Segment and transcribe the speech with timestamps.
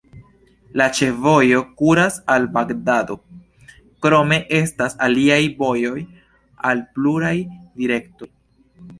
[0.79, 3.17] La ĉefvojo kuras al Bagdado,
[4.05, 5.93] krome estas aliaj vojoj
[6.71, 7.35] al pluraj
[7.83, 8.31] direktoj.